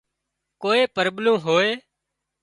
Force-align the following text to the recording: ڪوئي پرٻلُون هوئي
ڪوئي 0.61 0.81
پرٻلُون 0.95 1.35
هوئي 1.45 1.71